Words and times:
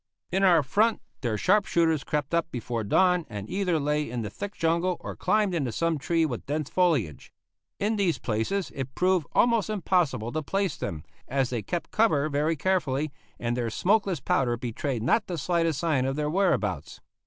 In 0.31 0.41
our 0.43 0.63
front 0.63 0.99
their 1.21 1.37
sharp 1.37 1.65
shooters 1.67 2.03
crept 2.03 2.33
up 2.33 2.49
before 2.49 2.83
dawn 2.83 3.23
and 3.29 3.47
either 3.47 3.79
lay 3.79 4.09
in 4.09 4.23
the 4.23 4.31
thick 4.31 4.55
jungle 4.55 4.97
or 4.99 5.15
climbed 5.15 5.53
into 5.53 5.71
some 5.71 5.99
tree 5.99 6.25
with 6.25 6.47
dense 6.47 6.71
foliage. 6.71 7.31
In 7.77 7.97
these 7.97 8.17
places 8.17 8.71
it 8.73 8.95
proved 8.95 9.27
almost 9.33 9.69
impossible 9.69 10.31
to 10.31 10.41
place 10.41 10.75
them, 10.75 11.03
as 11.27 11.51
they 11.51 11.61
kept 11.61 11.91
cover 11.91 12.29
very 12.29 12.55
carefully, 12.55 13.11
and 13.39 13.55
their 13.55 13.69
smokeless 13.69 14.19
powder 14.19 14.57
betrayed 14.57 15.03
not 15.03 15.27
the 15.27 15.37
slightest 15.37 15.79
sign 15.79 16.05
of 16.05 16.15
their 16.15 16.31
whereabouts. 16.31 16.99